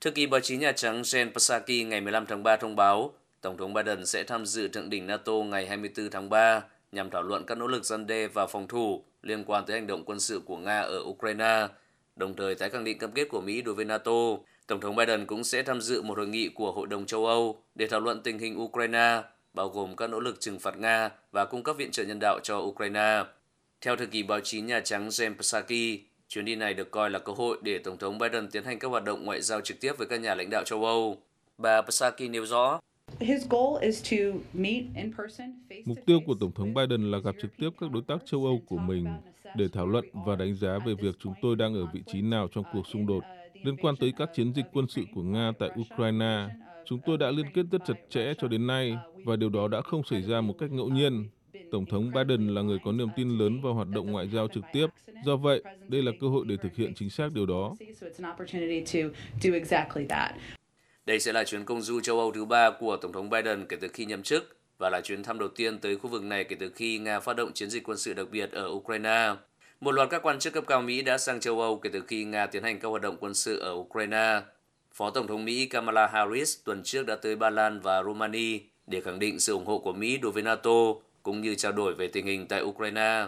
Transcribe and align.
Thư 0.00 0.10
ký 0.10 0.26
báo 0.26 0.40
chí 0.40 0.56
Nhà 0.56 0.72
Trắng 0.72 1.02
Jen 1.02 1.32
Psaki 1.32 1.86
ngày 1.86 2.00
15 2.00 2.26
tháng 2.26 2.42
3 2.42 2.56
thông 2.56 2.76
báo 2.76 3.14
Tổng 3.40 3.56
thống 3.56 3.74
Biden 3.74 4.06
sẽ 4.06 4.24
tham 4.24 4.46
dự 4.46 4.68
thượng 4.68 4.90
đỉnh 4.90 5.06
NATO 5.06 5.32
ngày 5.32 5.66
24 5.66 6.10
tháng 6.10 6.30
3 6.30 6.62
nhằm 6.92 7.10
thảo 7.10 7.22
luận 7.22 7.44
các 7.46 7.58
nỗ 7.58 7.66
lực 7.66 7.84
gian 7.84 8.06
đe 8.06 8.26
và 8.26 8.46
phòng 8.46 8.68
thủ 8.68 9.04
liên 9.22 9.44
quan 9.44 9.64
tới 9.66 9.78
hành 9.78 9.86
động 9.86 10.02
quân 10.04 10.20
sự 10.20 10.40
của 10.44 10.56
Nga 10.56 10.80
ở 10.80 11.02
Ukraine, 11.04 11.68
đồng 12.16 12.36
thời 12.36 12.54
tái 12.54 12.70
khẳng 12.70 12.84
định 12.84 12.98
cam 12.98 13.12
kết 13.12 13.28
của 13.28 13.40
Mỹ 13.40 13.62
đối 13.62 13.74
với 13.74 13.84
NATO. 13.84 14.12
Tổng 14.66 14.80
thống 14.80 14.96
Biden 14.96 15.26
cũng 15.26 15.44
sẽ 15.44 15.62
tham 15.62 15.80
dự 15.80 16.02
một 16.02 16.18
hội 16.18 16.26
nghị 16.26 16.48
của 16.48 16.72
Hội 16.72 16.86
đồng 16.86 17.06
châu 17.06 17.26
Âu 17.26 17.62
để 17.74 17.86
thảo 17.86 18.00
luận 18.00 18.22
tình 18.22 18.38
hình 18.38 18.62
Ukraine, 18.62 19.22
bao 19.54 19.68
gồm 19.68 19.96
các 19.96 20.10
nỗ 20.10 20.20
lực 20.20 20.40
trừng 20.40 20.58
phạt 20.58 20.78
Nga 20.78 21.10
và 21.32 21.44
cung 21.44 21.62
cấp 21.62 21.76
viện 21.78 21.90
trợ 21.90 22.04
nhân 22.04 22.18
đạo 22.20 22.40
cho 22.42 22.58
Ukraine. 22.58 23.24
Theo 23.80 23.96
thư 23.96 24.06
ký 24.06 24.22
báo 24.22 24.40
chí 24.40 24.60
Nhà 24.60 24.80
Trắng 24.80 25.08
Jen 25.08 25.34
Psaki, 25.34 26.00
chuyến 26.28 26.44
đi 26.44 26.56
này 26.56 26.74
được 26.74 26.90
coi 26.90 27.10
là 27.10 27.18
cơ 27.18 27.32
hội 27.32 27.58
để 27.62 27.78
Tổng 27.78 27.98
thống 27.98 28.18
Biden 28.18 28.48
tiến 28.50 28.64
hành 28.64 28.78
các 28.78 28.88
hoạt 28.88 29.04
động 29.04 29.24
ngoại 29.24 29.40
giao 29.40 29.60
trực 29.60 29.80
tiếp 29.80 29.92
với 29.98 30.06
các 30.06 30.20
nhà 30.20 30.34
lãnh 30.34 30.50
đạo 30.50 30.64
châu 30.64 30.84
Âu. 30.84 31.16
Bà 31.58 31.82
Psaki 31.82 32.20
nêu 32.30 32.46
rõ, 32.46 32.80
Mục 35.84 35.98
tiêu 36.06 36.20
của 36.26 36.34
Tổng 36.40 36.52
thống 36.52 36.74
Biden 36.74 37.10
là 37.10 37.18
gặp 37.18 37.34
trực 37.42 37.56
tiếp 37.56 37.70
các 37.80 37.90
đối 37.90 38.02
tác 38.02 38.16
châu 38.26 38.44
Âu 38.44 38.62
của 38.66 38.78
mình 38.78 39.06
để 39.56 39.68
thảo 39.72 39.86
luận 39.86 40.04
và 40.26 40.36
đánh 40.36 40.54
giá 40.54 40.78
về 40.86 40.94
việc 40.94 41.14
chúng 41.18 41.34
tôi 41.42 41.56
đang 41.56 41.74
ở 41.74 41.86
vị 41.94 42.02
trí 42.12 42.22
nào 42.22 42.48
trong 42.54 42.64
cuộc 42.72 42.86
xung 42.86 43.06
đột 43.06 43.24
liên 43.62 43.76
quan 43.76 43.96
tới 43.96 44.12
các 44.18 44.30
chiến 44.34 44.52
dịch 44.54 44.66
quân 44.72 44.86
sự 44.88 45.02
của 45.14 45.22
Nga 45.22 45.52
tại 45.58 45.70
Ukraine. 45.80 46.46
Chúng 46.86 46.98
tôi 47.06 47.18
đã 47.18 47.30
liên 47.30 47.46
kết 47.54 47.66
rất 47.70 47.78
chặt 47.86 47.94
chẽ 48.08 48.34
cho 48.38 48.48
đến 48.48 48.66
nay 48.66 48.96
và 49.24 49.36
điều 49.36 49.48
đó 49.48 49.68
đã 49.68 49.80
không 49.80 50.02
xảy 50.04 50.22
ra 50.22 50.40
một 50.40 50.54
cách 50.58 50.70
ngẫu 50.72 50.88
nhiên. 50.88 51.28
Tổng 51.70 51.86
thống 51.86 52.10
Biden 52.14 52.54
là 52.54 52.62
người 52.62 52.78
có 52.84 52.92
niềm 52.92 53.08
tin 53.16 53.38
lớn 53.38 53.60
vào 53.60 53.74
hoạt 53.74 53.88
động 53.88 54.12
ngoại 54.12 54.28
giao 54.28 54.48
trực 54.48 54.64
tiếp. 54.72 54.86
Do 55.24 55.36
vậy, 55.36 55.62
đây 55.88 56.02
là 56.02 56.12
cơ 56.20 56.28
hội 56.28 56.44
để 56.48 56.56
thực 56.56 56.74
hiện 56.76 56.94
chính 56.94 57.10
xác 57.10 57.32
điều 57.32 57.46
đó. 57.46 57.74
Đây 61.06 61.20
sẽ 61.20 61.32
là 61.32 61.44
chuyến 61.44 61.64
công 61.64 61.82
du 61.82 62.00
châu 62.00 62.18
Âu 62.18 62.32
thứ 62.32 62.44
ba 62.44 62.70
của 62.70 62.96
Tổng 62.96 63.12
thống 63.12 63.30
Biden 63.30 63.66
kể 63.68 63.76
từ 63.80 63.88
khi 63.88 64.04
nhậm 64.04 64.22
chức 64.22 64.56
và 64.78 64.90
là 64.90 65.00
chuyến 65.00 65.22
thăm 65.22 65.38
đầu 65.38 65.48
tiên 65.48 65.78
tới 65.78 65.96
khu 65.96 66.10
vực 66.10 66.22
này 66.22 66.44
kể 66.44 66.56
từ 66.60 66.70
khi 66.74 66.98
Nga 66.98 67.20
phát 67.20 67.36
động 67.36 67.52
chiến 67.54 67.70
dịch 67.70 67.88
quân 67.88 67.98
sự 67.98 68.14
đặc 68.14 68.26
biệt 68.30 68.52
ở 68.52 68.68
Ukraine. 68.68 69.34
Một 69.80 69.92
loạt 69.92 70.10
các 70.10 70.22
quan 70.22 70.38
chức 70.38 70.52
cấp 70.52 70.64
cao 70.66 70.82
Mỹ 70.82 71.02
đã 71.02 71.18
sang 71.18 71.40
châu 71.40 71.60
Âu 71.60 71.76
kể 71.76 71.90
từ 71.92 72.00
khi 72.06 72.24
Nga 72.24 72.46
tiến 72.46 72.62
hành 72.62 72.80
các 72.80 72.88
hoạt 72.88 73.02
động 73.02 73.16
quân 73.20 73.34
sự 73.34 73.58
ở 73.58 73.72
Ukraine. 73.72 74.40
Phó 74.94 75.10
Tổng 75.10 75.26
thống 75.26 75.44
Mỹ 75.44 75.66
Kamala 75.66 76.06
Harris 76.06 76.58
tuần 76.64 76.82
trước 76.84 77.06
đã 77.06 77.16
tới 77.16 77.36
Ba 77.36 77.50
Lan 77.50 77.80
và 77.80 78.02
Romania 78.02 78.58
để 78.86 79.00
khẳng 79.00 79.18
định 79.18 79.40
sự 79.40 79.52
ủng 79.52 79.66
hộ 79.66 79.78
của 79.78 79.92
Mỹ 79.92 80.18
đối 80.18 80.32
với 80.32 80.42
NATO 80.42 80.94
cũng 81.22 81.40
như 81.40 81.54
trao 81.54 81.72
đổi 81.72 81.94
về 81.94 82.08
tình 82.08 82.26
hình 82.26 82.46
tại 82.46 82.62
Ukraine. 82.62 83.26